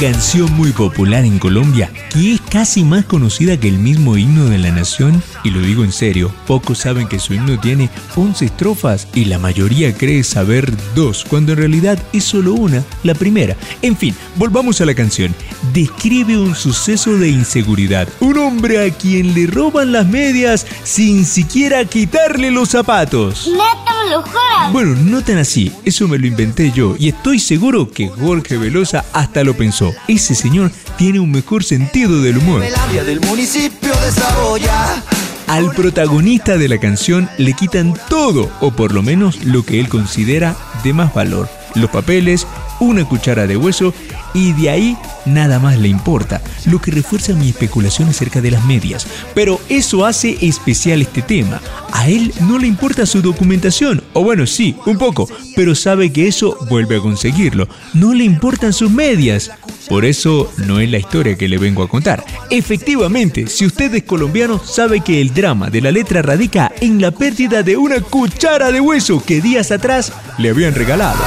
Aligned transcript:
Canción 0.00 0.52
muy 0.52 0.70
popular 0.70 1.24
en 1.24 1.40
Colombia 1.40 1.90
que 2.10 2.34
es 2.34 2.40
casi 2.40 2.84
más 2.84 3.04
conocida 3.04 3.58
que 3.58 3.68
el 3.68 3.78
mismo 3.78 4.16
himno 4.16 4.46
de 4.46 4.58
la 4.58 4.70
nación, 4.70 5.22
y 5.44 5.50
lo 5.50 5.60
digo 5.60 5.84
en 5.84 5.92
serio, 5.92 6.32
pocos 6.46 6.78
saben 6.78 7.06
que 7.06 7.18
su 7.18 7.34
himno 7.34 7.58
tiene 7.60 7.90
11 8.16 8.44
estrofas 8.44 9.08
y 9.14 9.26
la 9.26 9.38
mayoría 9.38 9.94
cree 9.94 10.24
saber 10.24 10.72
dos, 10.94 11.24
cuando 11.28 11.52
en 11.52 11.58
realidad 11.58 11.98
es 12.12 12.24
solo 12.24 12.54
una, 12.54 12.82
la 13.02 13.14
primera. 13.14 13.56
En 13.82 13.96
fin, 13.96 14.14
volvamos 14.36 14.80
a 14.80 14.86
la 14.86 14.94
canción. 14.94 15.34
Describe 15.72 16.38
un 16.38 16.54
suceso 16.54 17.16
de 17.18 17.28
inseguridad, 17.28 18.08
un 18.20 18.38
hombre 18.38 18.86
a 18.86 18.90
quien 18.90 19.34
le 19.34 19.46
roban 19.46 19.92
las 19.92 20.06
medias 20.06 20.66
sin 20.84 21.24
siquiera 21.24 21.84
quitarle 21.84 22.50
los 22.50 22.70
zapatos. 22.70 23.48
Neta, 23.48 24.04
me 24.04 24.10
lo 24.10 24.22
juras. 24.22 24.72
Bueno, 24.72 24.94
no 24.94 25.22
tan 25.22 25.38
así, 25.38 25.72
eso 25.84 26.08
me 26.08 26.18
lo 26.18 26.26
inventé 26.26 26.72
yo 26.72 26.96
y 26.98 27.08
estoy 27.08 27.38
seguro 27.38 27.90
que 27.90 28.08
Jorge 28.08 28.56
Velosa 28.56 29.04
hasta 29.12 29.44
lo 29.44 29.56
pensó. 29.56 29.87
Ese 30.06 30.34
señor 30.34 30.70
tiene 30.96 31.20
un 31.20 31.30
mejor 31.30 31.64
sentido 31.64 32.20
del 32.22 32.38
humor. 32.38 32.60
Melandia 32.60 33.04
del 33.04 33.20
municipio 33.20 33.92
de 34.00 34.12
Saboya. 34.12 35.02
Al 35.48 35.70
protagonista 35.72 36.58
de 36.58 36.68
la 36.68 36.78
canción 36.78 37.28
le 37.38 37.54
quitan 37.54 37.94
todo, 38.10 38.50
o 38.60 38.70
por 38.70 38.92
lo 38.92 39.02
menos 39.02 39.44
lo 39.44 39.64
que 39.64 39.80
él 39.80 39.88
considera 39.88 40.54
de 40.84 40.92
más 40.92 41.14
valor. 41.14 41.48
Los 41.74 41.90
papeles, 41.90 42.46
una 42.80 43.04
cuchara 43.06 43.46
de 43.46 43.56
hueso 43.56 43.94
y 44.34 44.52
de 44.52 44.70
ahí 44.70 44.96
nada 45.24 45.58
más 45.58 45.78
le 45.78 45.88
importa, 45.88 46.42
lo 46.66 46.80
que 46.80 46.90
refuerza 46.90 47.32
mi 47.32 47.48
especulación 47.48 48.08
acerca 48.08 48.40
de 48.40 48.50
las 48.50 48.64
medias. 48.64 49.06
Pero 49.34 49.60
eso 49.68 50.04
hace 50.04 50.36
especial 50.42 51.02
este 51.02 51.22
tema. 51.22 51.60
A 51.92 52.08
él 52.08 52.32
no 52.42 52.58
le 52.58 52.66
importa 52.66 53.06
su 53.06 53.22
documentación, 53.22 54.02
o 54.12 54.22
bueno, 54.22 54.46
sí, 54.46 54.76
un 54.86 54.98
poco, 54.98 55.28
pero 55.56 55.74
sabe 55.74 56.12
que 56.12 56.28
eso 56.28 56.58
vuelve 56.68 56.96
a 56.96 57.00
conseguirlo. 57.00 57.68
No 57.94 58.14
le 58.14 58.24
importan 58.24 58.72
sus 58.72 58.90
medias. 58.90 59.50
Por 59.88 60.04
eso 60.04 60.52
no 60.58 60.80
es 60.80 60.90
la 60.90 60.98
historia 60.98 61.36
que 61.36 61.48
le 61.48 61.58
vengo 61.58 61.82
a 61.82 61.88
contar. 61.88 62.24
Efectivamente, 62.50 63.46
si 63.46 63.66
usted 63.66 63.94
es 63.94 64.02
colombiano, 64.02 64.58
sabe 64.64 65.00
que 65.00 65.20
el 65.20 65.32
drama 65.32 65.70
de 65.70 65.80
la 65.80 65.90
letra 65.90 66.22
radica 66.22 66.72
en 66.80 67.00
la 67.00 67.10
pérdida 67.10 67.62
de 67.62 67.76
una 67.76 68.00
cuchara 68.00 68.70
de 68.70 68.80
hueso 68.80 69.22
que 69.24 69.40
días 69.40 69.70
atrás 69.70 70.12
le 70.38 70.50
habían 70.50 70.74
regalado. 70.74 71.18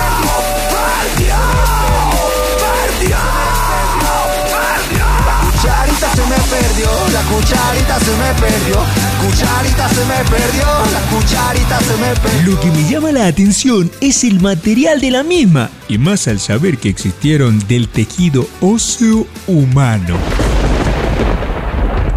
Cucharita 5.41 6.15
se 6.15 6.25
me 6.25 6.37
perdió, 6.49 6.89
la 7.13 7.21
cucharita 7.23 7.99
se 7.99 8.11
me 8.17 8.33
perdió, 8.39 8.83
cucharita 9.21 9.89
se 9.89 10.05
me 10.05 10.29
perdió, 10.29 10.65
la 10.91 11.01
cucharita 11.11 11.79
se 11.79 11.97
me 11.97 12.15
perdió. 12.19 12.53
Lo 12.53 12.59
que 12.59 12.71
me 12.71 12.89
llama 12.89 13.11
la 13.11 13.27
atención 13.27 13.91
es 14.01 14.23
el 14.23 14.39
material 14.39 14.99
de 14.99 15.11
la 15.11 15.23
misma, 15.23 15.69
y 15.87 15.97
más 15.97 16.27
al 16.27 16.39
saber 16.39 16.77
que 16.77 16.89
existieron 16.89 17.59
del 17.67 17.87
tejido 17.87 18.47
óseo 18.61 19.27
humano. 19.47 20.17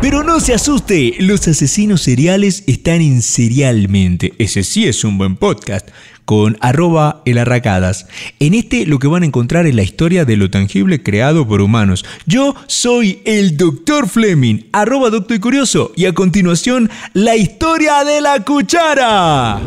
Pero 0.01 0.23
no 0.23 0.39
se 0.39 0.53
asuste, 0.53 1.15
los 1.21 1.49
asesinos 1.49 2.03
seriales 2.03 2.65
están 2.67 3.01
en 3.01 3.23
Serialmente. 3.23 4.35
Ese 4.39 4.63
sí 4.63 4.87
es 4.87 5.03
un 5.03 5.17
buen 5.17 5.37
podcast, 5.37 5.89
con 6.25 6.57
arroba 6.61 7.23
elarracadas. 7.25 8.09
En 8.41 8.55
este 8.55 8.87
lo 8.87 8.99
que 8.99 9.09
van 9.09 9.23
a 9.23 9.27
encontrar 9.27 9.67
es 9.67 9.75
la 9.75 9.83
historia 9.83 10.25
de 10.25 10.37
lo 10.37 10.51
tangible 10.51 11.03
creado 11.03 11.47
por 11.47 11.61
humanos. 11.61 12.05
Yo 12.27 12.55
soy 12.67 13.23
el 13.25 13.57
Dr. 13.57 14.09
Fleming, 14.09 14.65
arroba 14.73 15.11
doctor 15.11 15.37
y 15.37 15.41
curioso, 15.41 15.93
y 15.97 16.07
a 16.07 16.13
continuación, 16.13 16.91
la 17.13 17.37
historia 17.37 18.05
de 18.05 18.21
la 18.21 18.41
cuchara. 18.41 19.61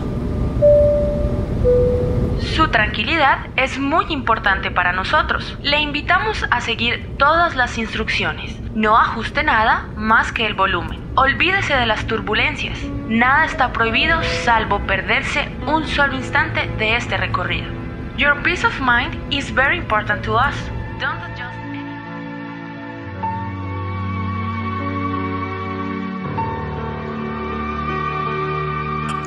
Su 2.56 2.68
tranquilidad 2.69 3.47
es 3.56 3.78
muy 3.78 4.06
importante 4.09 4.72
para 4.72 4.91
nosotros. 4.91 5.57
Le 5.62 5.79
invitamos 5.79 6.44
a 6.50 6.62
seguir 6.62 7.07
todas 7.18 7.56
las 7.56 7.78
instrucciones. 7.78 8.66
No 8.77 8.95
ajuste 8.95 9.41
nada 9.41 9.89
más 9.95 10.31
que 10.31 10.45
el 10.45 10.53
volumen. 10.53 10.99
Olvídese 11.15 11.73
de 11.73 11.88
las 11.88 12.05
turbulencias. 12.05 12.77
Nada 13.09 13.45
está 13.45 13.73
prohibido 13.73 14.21
salvo 14.45 14.85
perderse 14.85 15.49
un 15.65 15.88
solo 15.88 16.13
instante 16.13 16.69
de 16.77 16.95
este 16.95 17.17
recorrido. 17.17 17.65
Your 18.17 18.39
peace 18.43 18.63
of 18.63 18.79
mind 18.79 19.15
is 19.33 19.51
very 19.51 19.79
important 19.79 20.21
to 20.25 20.35
us. 20.35 20.53
Don't 20.99 21.19
adjust 21.23 21.57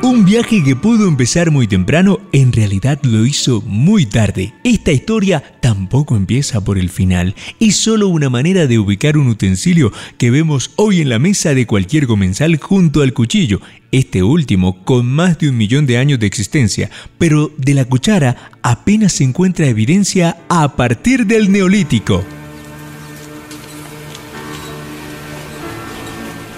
Un 0.04 0.24
viaje 0.24 0.62
que 0.62 0.76
pudo 0.76 1.08
empezar 1.08 1.50
muy 1.50 1.66
temprano, 1.66 2.19
en 2.32 2.52
realidad 2.52 3.00
lo 3.02 3.26
hizo 3.26 3.62
muy 3.62 4.06
tarde. 4.06 4.54
Esta 4.64 4.92
historia 4.92 5.42
tampoco 5.60 6.16
empieza 6.16 6.62
por 6.62 6.78
el 6.78 6.90
final, 6.90 7.34
es 7.58 7.76
solo 7.76 8.08
una 8.08 8.30
manera 8.30 8.66
de 8.66 8.78
ubicar 8.78 9.16
un 9.16 9.28
utensilio 9.28 9.92
que 10.18 10.30
vemos 10.30 10.72
hoy 10.76 11.00
en 11.00 11.08
la 11.08 11.18
mesa 11.18 11.54
de 11.54 11.66
cualquier 11.66 12.06
comensal 12.06 12.56
junto 12.58 13.02
al 13.02 13.12
cuchillo, 13.12 13.60
este 13.92 14.22
último 14.22 14.84
con 14.84 15.06
más 15.06 15.38
de 15.38 15.48
un 15.48 15.56
millón 15.56 15.86
de 15.86 15.98
años 15.98 16.18
de 16.18 16.26
existencia, 16.26 16.90
pero 17.18 17.52
de 17.56 17.74
la 17.74 17.84
cuchara 17.84 18.50
apenas 18.62 19.12
se 19.12 19.24
encuentra 19.24 19.66
evidencia 19.66 20.36
a 20.48 20.76
partir 20.76 21.26
del 21.26 21.50
neolítico. 21.50 22.24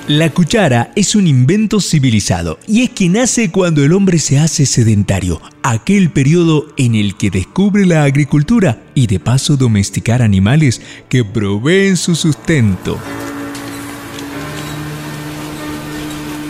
La 0.09 0.31
cuchara 0.31 0.91
es 0.97 1.15
un 1.15 1.29
invento 1.29 1.81
civilizado 1.81 2.59
y 2.67 2.83
es 2.83 2.91
que 2.91 3.09
nace 3.09 3.53
cuando 3.53 3.85
el 3.85 3.93
hombre 3.93 4.19
se 4.19 4.37
hace 4.37 4.67
sedentario, 4.67 5.41
aquel 5.63 6.11
periodo 6.11 6.67
en 6.77 6.97
el 6.97 7.15
que 7.17 7.31
descubre 7.31 7.87
la 7.87 8.03
agricultura 8.03 8.83
y 8.97 9.07
de 9.07 9.21
paso 9.21 9.57
domesticar 9.57 10.21
animales 10.21 10.83
que 11.09 11.25
proveen 11.25 11.97
su 11.97 12.17
sustento. 12.17 12.99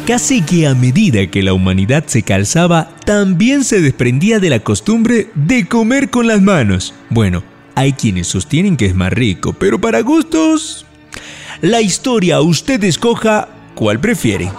Casi 0.06 0.40
que 0.40 0.66
a 0.66 0.74
medida 0.74 1.26
que 1.26 1.42
la 1.42 1.52
humanidad 1.52 2.04
se 2.06 2.22
calzaba, 2.22 2.96
también 3.04 3.64
se 3.64 3.82
desprendía 3.82 4.40
de 4.40 4.48
la 4.48 4.60
costumbre 4.60 5.28
de 5.34 5.68
comer 5.68 6.08
con 6.08 6.26
las 6.26 6.40
manos. 6.40 6.94
Bueno, 7.10 7.44
hay 7.74 7.92
quienes 7.92 8.28
sostienen 8.28 8.78
que 8.78 8.86
es 8.86 8.94
más 8.94 9.12
rico, 9.12 9.52
pero 9.52 9.78
para 9.78 10.00
gustos... 10.00 10.86
La 11.62 11.80
historia 11.80 12.40
usted 12.40 12.82
escoja 12.82 13.48
cuál 13.76 14.00
prefiere. 14.00 14.50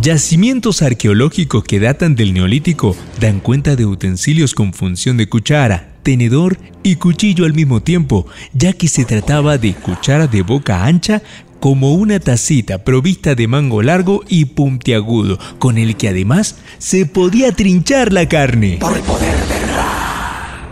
Yacimientos 0.00 0.80
arqueológicos 0.80 1.62
que 1.64 1.78
datan 1.78 2.14
del 2.14 2.32
Neolítico 2.32 2.96
dan 3.20 3.40
cuenta 3.40 3.76
de 3.76 3.84
utensilios 3.84 4.54
con 4.54 4.72
función 4.72 5.18
de 5.18 5.28
cuchara, 5.28 5.92
tenedor 6.02 6.56
y 6.82 6.96
cuchillo 6.96 7.44
al 7.44 7.52
mismo 7.52 7.82
tiempo, 7.82 8.26
ya 8.54 8.72
que 8.72 8.88
se 8.88 9.04
trataba 9.04 9.58
de 9.58 9.74
cuchara 9.74 10.26
de 10.26 10.40
boca 10.40 10.86
ancha 10.86 11.20
como 11.66 11.94
una 11.94 12.20
tacita 12.20 12.84
provista 12.84 13.34
de 13.34 13.48
mango 13.48 13.82
largo 13.82 14.22
y 14.28 14.44
puntiagudo, 14.44 15.36
con 15.58 15.78
el 15.78 15.96
que 15.96 16.10
además 16.10 16.54
se 16.78 17.06
podía 17.06 17.50
trinchar 17.50 18.12
la 18.12 18.28
carne. 18.28 18.78
Por 18.80 18.96
el 18.96 19.02
poder 19.02 19.36
de 19.48 19.66
Ra. 19.74 20.68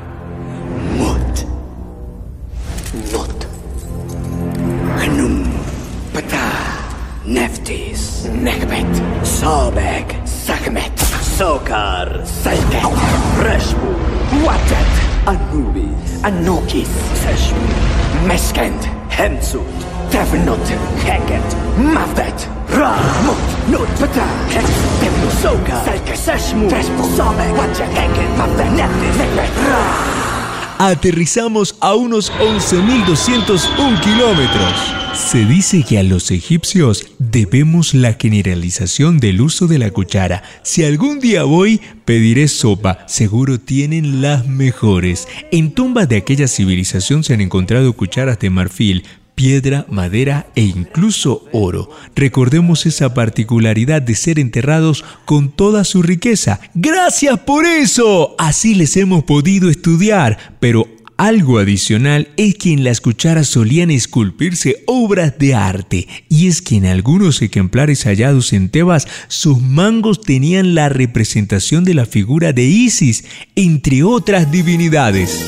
Mut. 0.97 1.41
Nut. 3.13 3.45
Hnum. 5.05 5.43
Pata. 6.13 6.53
Neftis. 7.27 8.29
Nekbet. 8.33 8.87
Sobek. 9.25 10.15
Sakmet. 10.25 10.97
Sokar. 11.37 12.23
Saltet. 12.25 12.85
Reshmu. 13.43 14.47
Watet. 14.47 14.93
Anubis. 15.27 16.23
Anokis. 16.23 16.89
Seshmu. 17.25 18.29
Meskent. 18.29 18.89
Hemsut. 19.11 19.84
Aterrizamos 30.79 31.75
a 31.81 31.97
unos 31.97 32.33
11.201 32.35 34.01
kilómetros. 34.03 34.95
Se 35.15 35.45
dice 35.47 35.83
que 35.83 35.99
a 35.99 36.05
los 36.05 36.31
egipcios 36.31 37.09
debemos 37.19 37.93
la 37.93 38.13
generalización 38.13 39.19
del 39.19 39.41
uso 39.41 39.67
de 39.67 39.79
la 39.81 39.91
cuchara. 39.91 40.45
Si 40.63 40.85
algún 40.85 41.19
día 41.19 41.43
voy, 41.43 41.81
pediré 42.05 42.47
sopa. 42.47 42.99
Seguro 43.09 43.59
tienen 43.59 44.23
las 44.23 44.47
mejores. 44.47 45.27
En 45.51 45.73
tumbas 45.73 46.09
de 46.09 46.19
aquella 46.19 46.47
civilización 46.47 47.25
se 47.25 47.35
han 47.35 47.41
encontrado 47.41 47.93
cucharas 47.95 48.39
de 48.39 48.51
marfil, 48.51 49.05
piedra, 49.35 49.87
madera 49.89 50.47
e 50.55 50.63
incluso 50.63 51.47
oro. 51.53 51.91
Recordemos 52.15 52.87
esa 52.87 53.15
particularidad 53.15 54.03
de 54.03 54.15
ser 54.15 54.39
enterrados 54.39 55.05
con 55.25 55.51
toda 55.51 55.85
su 55.85 56.03
riqueza. 56.03 56.61
Gracias 56.75 57.39
por 57.41 57.67
eso. 57.67 58.35
Así 58.39 58.75
les 58.75 58.97
hemos 58.97 59.25
podido 59.25 59.69
estudiar, 59.71 60.57
pero 60.61 60.89
algo 61.17 61.59
adicional 61.59 62.29
es 62.37 62.57
que 62.57 62.73
en 62.73 62.83
las 62.83 63.01
cucharas 63.01 63.47
solían 63.47 63.91
esculpirse 63.93 64.83
obras 64.87 65.39
de 65.39 65.55
arte, 65.55 66.09
y 66.29 66.49
es 66.49 66.61
que 66.61 66.77
en 66.77 66.87
algunos 66.87 67.41
ejemplares 67.41 68.05
hallados 68.05 68.53
en 68.53 68.69
Tebas 68.69 69.07
sus 69.29 69.61
mangos 69.61 70.21
tenían 70.23 70.75
la 70.75 70.89
representación 70.89 71.85
de 71.85 71.95
la 71.95 72.07
figura 72.07 72.53
de 72.53 72.65
Isis, 72.65 73.25
entre 73.55 74.03
otras 74.03 74.51
divinidades. 74.51 75.39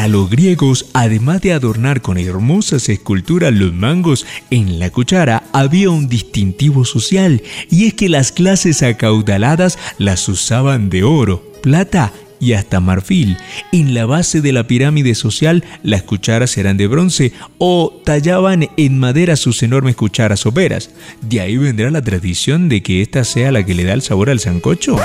Para 0.00 0.08
los 0.08 0.30
griegos, 0.30 0.86
además 0.94 1.42
de 1.42 1.52
adornar 1.52 2.00
con 2.00 2.16
hermosas 2.16 2.88
esculturas 2.88 3.52
los 3.52 3.74
mangos 3.74 4.24
en 4.48 4.78
la 4.78 4.88
cuchara, 4.88 5.42
había 5.52 5.90
un 5.90 6.08
distintivo 6.08 6.86
social, 6.86 7.42
y 7.68 7.84
es 7.84 7.92
que 7.92 8.08
las 8.08 8.32
clases 8.32 8.82
acaudaladas 8.82 9.78
las 9.98 10.26
usaban 10.30 10.88
de 10.88 11.02
oro, 11.04 11.44
plata 11.60 12.14
y 12.40 12.54
hasta 12.54 12.80
marfil. 12.80 13.36
En 13.70 13.94
la 13.94 14.06
base 14.06 14.40
de 14.40 14.52
la 14.52 14.66
pirámide 14.66 15.14
social 15.14 15.64
las 15.82 16.02
cucharas 16.02 16.56
eran 16.56 16.76
de 16.76 16.86
bronce 16.86 17.32
o 17.58 18.00
tallaban 18.04 18.68
en 18.76 18.98
madera 18.98 19.36
sus 19.36 19.62
enormes 19.62 19.96
cucharas 19.96 20.40
soperas. 20.40 20.90
De 21.20 21.40
ahí 21.40 21.56
vendrá 21.56 21.90
la 21.90 22.02
tradición 22.02 22.68
de 22.68 22.82
que 22.82 23.02
esta 23.02 23.24
sea 23.24 23.52
la 23.52 23.64
que 23.64 23.74
le 23.74 23.84
da 23.84 23.92
el 23.92 24.02
sabor 24.02 24.30
al 24.30 24.40
sancocho. 24.40 24.96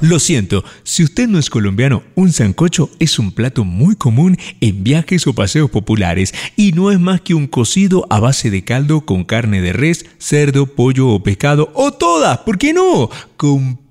Lo 0.00 0.18
siento, 0.18 0.64
si 0.82 1.04
usted 1.04 1.28
no 1.28 1.38
es 1.38 1.48
colombiano, 1.48 2.02
un 2.14 2.32
sancocho 2.32 2.90
es 2.98 3.18
un 3.18 3.32
plato 3.32 3.64
muy 3.64 3.96
común 3.96 4.36
en 4.60 4.84
viajes 4.84 5.26
o 5.26 5.32
paseos 5.32 5.70
populares 5.70 6.34
y 6.56 6.72
no 6.72 6.90
es 6.90 6.98
más 6.98 7.20
que 7.20 7.34
un 7.34 7.46
cocido 7.46 8.06
a 8.10 8.20
base 8.20 8.50
de 8.50 8.64
caldo 8.64 9.02
con 9.02 9.24
carne 9.24 9.60
de 9.60 9.72
res, 9.72 10.04
cerdo, 10.18 10.66
pollo 10.66 11.08
o 11.08 11.22
pescado 11.22 11.70
o 11.74 11.92
todas, 11.92 12.38
¿por 12.38 12.58
qué 12.58 12.72
no? 12.72 13.08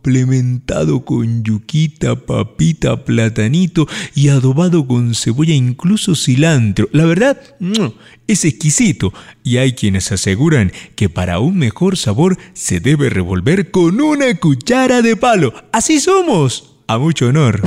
Complementado 0.03 1.05
con 1.05 1.43
yuquita, 1.45 2.17
papita, 2.17 3.05
platanito 3.05 3.87
y 4.13 4.27
adobado 4.27 4.85
con 4.85 5.15
cebolla, 5.15 5.53
incluso 5.53 6.13
cilantro. 6.13 6.89
La 6.91 7.05
verdad, 7.05 7.39
es 8.27 8.43
exquisito 8.43 9.13
y 9.43 9.57
hay 9.57 9.73
quienes 9.73 10.11
aseguran 10.11 10.73
que 10.95 11.07
para 11.07 11.39
un 11.39 11.57
mejor 11.57 11.95
sabor 11.95 12.37
se 12.53 12.81
debe 12.81 13.09
revolver 13.09 13.71
con 13.71 14.01
una 14.01 14.35
cuchara 14.35 15.01
de 15.01 15.15
palo. 15.15 15.53
Así 15.71 16.01
somos. 16.01 16.75
A 16.85 16.97
mucho 16.97 17.27
honor. 17.27 17.61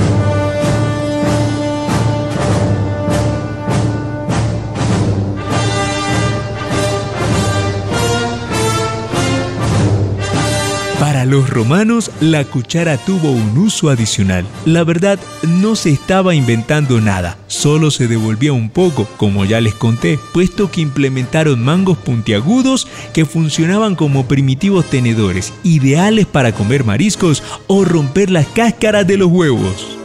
Los 11.29 11.49
romanos, 11.49 12.11
la 12.21 12.43
cuchara 12.45 12.97
tuvo 12.97 13.31
un 13.31 13.57
uso 13.57 13.89
adicional. 13.89 14.45
La 14.65 14.83
verdad, 14.83 15.19
no 15.43 15.75
se 15.75 15.89
estaba 15.89 16.35
inventando 16.35 17.01
nada, 17.01 17.37
solo 17.47 17.91
se 17.91 18.07
devolvía 18.07 18.53
un 18.53 18.69
poco, 18.69 19.07
como 19.17 19.45
ya 19.45 19.61
les 19.61 19.73
conté, 19.73 20.19
puesto 20.33 20.71
que 20.71 20.81
implementaron 20.81 21.63
mangos 21.63 21.97
puntiagudos 21.97 22.87
que 23.13 23.25
funcionaban 23.25 23.95
como 23.95 24.27
primitivos 24.27 24.89
tenedores, 24.89 25.53
ideales 25.63 26.25
para 26.25 26.53
comer 26.53 26.83
mariscos 26.83 27.43
o 27.67 27.83
romper 27.83 28.29
las 28.29 28.47
cáscaras 28.47 29.05
de 29.05 29.17
los 29.17 29.29
huevos. 29.29 29.96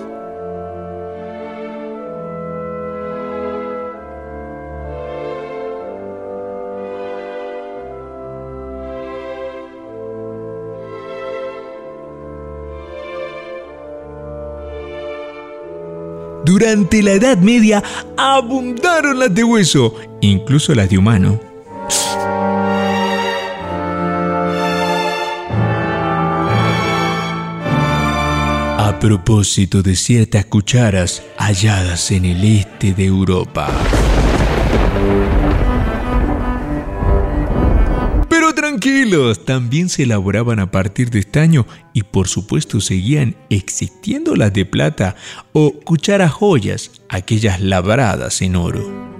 Durante 16.52 17.02
la 17.02 17.12
Edad 17.12 17.38
Media 17.38 17.82
abundaron 18.14 19.18
las 19.18 19.34
de 19.34 19.42
hueso, 19.42 19.94
incluso 20.20 20.74
las 20.74 20.90
de 20.90 20.98
humano. 20.98 21.40
A 28.76 28.98
propósito 29.00 29.80
de 29.80 29.96
ciertas 29.96 30.44
cucharas 30.44 31.22
halladas 31.38 32.10
en 32.10 32.26
el 32.26 32.44
este 32.44 32.92
de 32.92 33.06
Europa. 33.06 33.70
También 39.44 39.88
se 39.88 40.04
elaboraban 40.04 40.60
a 40.60 40.70
partir 40.70 41.10
de 41.10 41.18
estaño 41.18 41.66
y 41.92 42.02
por 42.02 42.28
supuesto 42.28 42.80
seguían 42.80 43.36
existiendo 43.50 44.36
las 44.36 44.52
de 44.52 44.64
plata 44.64 45.16
o 45.52 45.72
cucharas 45.72 46.32
joyas, 46.32 46.90
aquellas 47.08 47.60
labradas 47.60 48.42
en 48.42 48.56
oro. 48.56 49.11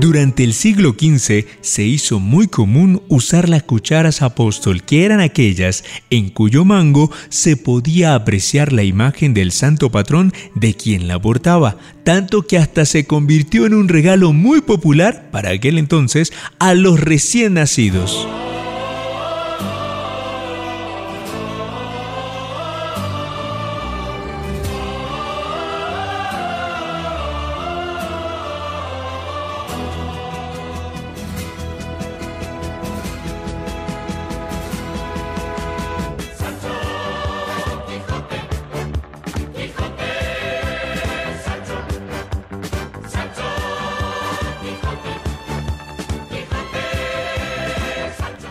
Durante 0.00 0.44
el 0.44 0.54
siglo 0.54 0.94
XV 0.96 1.44
se 1.60 1.82
hizo 1.82 2.20
muy 2.20 2.46
común 2.46 3.02
usar 3.08 3.48
las 3.48 3.64
cucharas 3.64 4.22
apóstol, 4.22 4.84
que 4.84 5.04
eran 5.04 5.18
aquellas 5.20 5.82
en 6.08 6.30
cuyo 6.30 6.64
mango 6.64 7.10
se 7.30 7.56
podía 7.56 8.14
apreciar 8.14 8.72
la 8.72 8.84
imagen 8.84 9.34
del 9.34 9.50
santo 9.50 9.90
patrón 9.90 10.32
de 10.54 10.74
quien 10.74 11.08
la 11.08 11.20
portaba, 11.20 11.78
tanto 12.04 12.46
que 12.46 12.58
hasta 12.58 12.84
se 12.84 13.06
convirtió 13.06 13.66
en 13.66 13.74
un 13.74 13.88
regalo 13.88 14.32
muy 14.32 14.60
popular 14.60 15.30
para 15.32 15.50
aquel 15.50 15.78
entonces 15.78 16.32
a 16.60 16.74
los 16.74 17.00
recién 17.00 17.54
nacidos. 17.54 18.28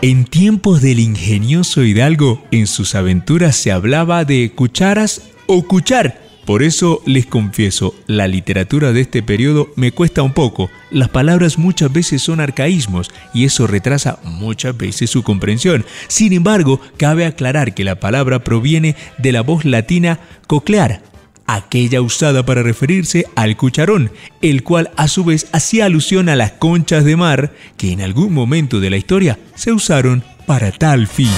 En 0.00 0.26
tiempos 0.26 0.80
del 0.80 1.00
ingenioso 1.00 1.82
Hidalgo, 1.82 2.40
en 2.52 2.68
sus 2.68 2.94
aventuras 2.94 3.56
se 3.56 3.72
hablaba 3.72 4.24
de 4.24 4.52
cucharas 4.54 5.22
o 5.48 5.64
cuchar. 5.66 6.20
Por 6.44 6.62
eso 6.62 7.02
les 7.04 7.26
confieso, 7.26 7.96
la 8.06 8.28
literatura 8.28 8.92
de 8.92 9.00
este 9.00 9.24
periodo 9.24 9.70
me 9.74 9.90
cuesta 9.90 10.22
un 10.22 10.34
poco. 10.34 10.70
Las 10.92 11.08
palabras 11.08 11.58
muchas 11.58 11.92
veces 11.92 12.22
son 12.22 12.38
arcaísmos 12.38 13.10
y 13.34 13.44
eso 13.44 13.66
retrasa 13.66 14.20
muchas 14.22 14.78
veces 14.78 15.10
su 15.10 15.24
comprensión. 15.24 15.84
Sin 16.06 16.32
embargo, 16.32 16.80
cabe 16.96 17.26
aclarar 17.26 17.74
que 17.74 17.82
la 17.82 17.98
palabra 17.98 18.44
proviene 18.44 18.94
de 19.18 19.32
la 19.32 19.40
voz 19.40 19.64
latina 19.64 20.20
coclear, 20.46 21.02
aquella 21.48 22.02
usada 22.02 22.44
para 22.44 22.62
referirse 22.62 23.26
al 23.34 23.56
cucharón, 23.56 24.12
el 24.42 24.62
cual 24.62 24.90
a 24.96 25.08
su 25.08 25.24
vez 25.24 25.48
hacía 25.50 25.86
alusión 25.86 26.28
a 26.28 26.36
las 26.36 26.52
conchas 26.52 27.04
de 27.04 27.16
mar 27.16 27.52
que 27.76 27.90
en 27.90 28.02
algún 28.02 28.32
momento 28.32 28.78
de 28.78 28.90
la 28.90 28.98
historia 28.98 29.38
se 29.56 29.72
usaron 29.72 30.22
para 30.46 30.70
tal 30.70 31.08
fin. 31.08 31.32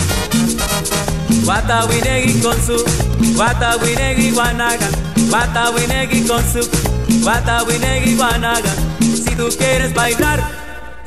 Si 9.00 9.36
tú 9.36 9.48
quieres 9.56 9.94
bailar, 9.94 10.42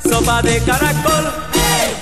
sopa 0.02 0.40
de 0.40 0.60
caracol. 0.60 1.24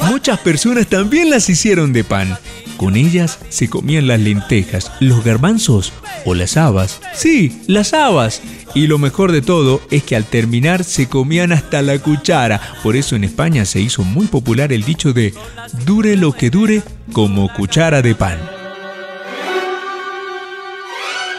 Muchas 0.02 0.38
personas 0.38 0.87
también 0.87 1.30
las 1.30 1.49
hicieron 1.49 1.92
de 1.92 2.04
pan 2.04 2.38
Con 2.83 2.97
ellas 2.97 3.39
se 3.49 3.71
comían 3.71 4.09
las 4.09 4.19
lentejas, 4.19 4.91
los 4.99 5.23
garbanzos 5.23 5.93
o 6.25 6.35
las 6.35 6.57
habas. 6.57 7.01
Sí, 7.15 7.62
las 7.69 7.95
habas. 7.95 8.43
Y 8.75 8.89
lo 8.89 8.99
mejor 8.99 9.31
de 9.31 9.41
todo 9.41 9.81
es 9.93 10.03
que 10.03 10.17
al 10.17 10.25
terminar 10.25 10.83
se 10.83 11.09
comían 11.09 11.53
hasta 11.53 11.81
la 11.81 12.01
cuchara. 12.01 12.61
Por 12.83 12.97
eso 12.97 13.15
en 13.15 13.23
España 13.23 13.67
se 13.67 13.81
hizo 13.81 14.03
muy 14.03 14.27
popular 14.27 14.73
el 14.73 14.83
dicho 14.83 15.12
de 15.12 15.33
dure 15.87 16.17
lo 16.17 16.33
que 16.33 16.51
dure 16.51 16.83
como 17.12 17.55
cuchara 17.55 18.03
de 18.03 18.17
pan. 18.17 18.41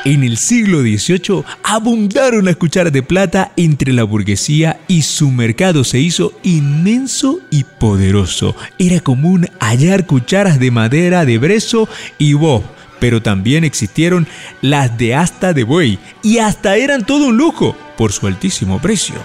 En 0.06 0.22
el 0.26 0.38
siglo 0.38 0.82
XVIII 0.82 1.46
abundaron 1.64 2.44
las 2.44 2.58
cucharas 2.58 2.92
de 2.92 3.04
plata 3.04 3.54
entre 3.56 3.94
la 3.94 4.04
burguesía 4.04 4.82
y 4.90 5.04
su 5.04 5.32
mercado 5.32 5.86
se 5.86 6.00
hizo 6.00 6.34
inmenso 6.44 7.40
y 7.50 7.64
poderoso. 7.64 8.54
Era 8.78 9.00
común 9.00 9.48
hallar 9.62 10.06
cucharas 10.06 10.60
de 10.60 10.72
madera 10.72 11.24
de 11.24 11.38
brezo 11.38 11.88
y 12.18 12.34
bob, 12.34 12.64
pero 13.00 13.22
también 13.22 13.64
existieron 13.64 14.28
las 14.62 14.98
de 14.98 15.16
asta 15.16 15.54
de 15.54 15.64
buey 15.64 15.98
y 16.22 16.40
hasta 16.40 16.76
eran 16.76 17.06
todo 17.06 17.28
un 17.28 17.38
lujo 17.38 17.74
por 17.96 18.12
su 18.12 18.28
altísimo 18.28 18.82
precio. 18.82 19.16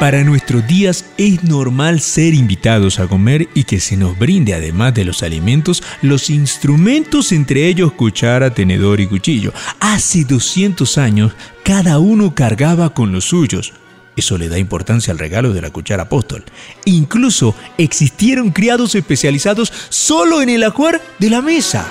Para 0.00 0.22
nuestros 0.22 0.64
días 0.64 1.06
es 1.16 1.42
normal 1.42 1.98
ser 2.00 2.32
invitados 2.32 3.00
a 3.00 3.08
comer 3.08 3.48
y 3.54 3.64
que 3.64 3.80
se 3.80 3.96
nos 3.96 4.16
brinde 4.16 4.54
además 4.54 4.94
de 4.94 5.04
los 5.04 5.24
alimentos 5.24 5.82
los 6.02 6.30
instrumentos 6.30 7.32
entre 7.32 7.66
ellos 7.66 7.92
cuchara, 7.94 8.54
tenedor 8.54 9.00
y 9.00 9.08
cuchillo. 9.08 9.52
Hace 9.80 10.24
200 10.24 10.98
años 10.98 11.32
cada 11.64 11.98
uno 11.98 12.32
cargaba 12.32 12.94
con 12.94 13.10
los 13.10 13.24
suyos. 13.24 13.72
Eso 14.14 14.38
le 14.38 14.48
da 14.48 14.56
importancia 14.56 15.12
al 15.12 15.18
regalo 15.18 15.52
de 15.52 15.62
la 15.62 15.70
cuchara 15.70 16.04
apóstol. 16.04 16.44
Incluso 16.84 17.56
existieron 17.76 18.50
criados 18.52 18.94
especializados 18.94 19.72
solo 19.88 20.42
en 20.42 20.50
el 20.50 20.62
ajuar 20.62 21.02
de 21.18 21.30
la 21.30 21.42
mesa. 21.42 21.88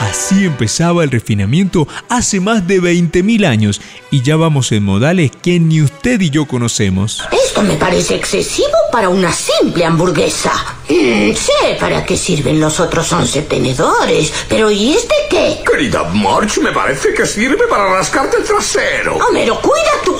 Así 0.00 0.46
empezaba 0.46 1.04
el 1.04 1.10
refinamiento 1.10 1.86
hace 2.08 2.40
más 2.40 2.66
de 2.66 2.80
20.000 2.80 3.46
años 3.46 3.82
y 4.10 4.22
ya 4.22 4.36
vamos 4.36 4.72
en 4.72 4.82
modales 4.82 5.30
que 5.42 5.60
ni 5.60 5.82
usted 5.82 6.18
y 6.22 6.30
yo 6.30 6.46
conocemos. 6.46 7.22
Esto 7.30 7.62
me 7.62 7.74
parece 7.74 8.14
excesivo 8.14 8.78
para 8.90 9.10
una 9.10 9.30
simple 9.30 9.84
hamburguesa. 9.84 10.52
Mm, 10.88 11.34
sé 11.34 11.76
para 11.78 12.02
qué 12.06 12.16
sirven 12.16 12.58
los 12.58 12.80
otros 12.80 13.12
11 13.12 13.42
tenedores, 13.42 14.32
pero 14.48 14.70
¿y 14.70 14.94
este 14.94 15.14
qué? 15.28 15.62
Querida 15.70 16.04
March, 16.04 16.58
me 16.62 16.72
parece 16.72 17.12
que 17.12 17.26
sirve 17.26 17.66
para 17.68 17.92
rascarte 17.92 18.38
el 18.38 18.44
trasero. 18.44 19.16
Homero, 19.16 19.60
cuida 19.60 20.02
tu... 20.02 20.16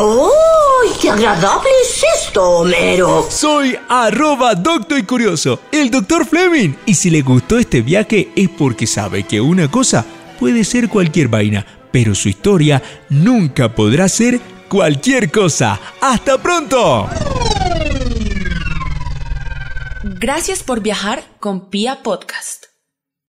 ¡Oh! 0.00 0.30
¡Qué 1.00 1.10
agradable 1.10 1.68
es 1.82 2.04
esto, 2.22 2.42
Homero! 2.60 3.26
Soy 3.30 3.76
arroba 3.88 4.54
doctor 4.54 4.98
y 4.98 5.02
curioso, 5.02 5.60
el 5.72 5.90
doctor 5.90 6.26
Fleming. 6.26 6.74
Y 6.86 6.94
si 6.94 7.10
le 7.10 7.22
gustó 7.22 7.58
este 7.58 7.82
viaje 7.82 8.30
es 8.36 8.48
porque 8.48 8.86
sabe 8.86 9.24
que 9.24 9.40
una 9.40 9.70
cosa 9.70 10.04
puede 10.38 10.64
ser 10.64 10.88
cualquier 10.88 11.28
vaina, 11.28 11.64
pero 11.90 12.14
su 12.14 12.28
historia 12.28 12.82
nunca 13.08 13.74
podrá 13.74 14.08
ser 14.08 14.40
cualquier 14.68 15.30
cosa. 15.30 15.80
¡Hasta 16.00 16.38
pronto! 16.38 17.08
Gracias 20.02 20.62
por 20.62 20.80
viajar 20.80 21.24
con 21.40 21.70
Pia 21.70 22.02
Podcast. 22.02 22.67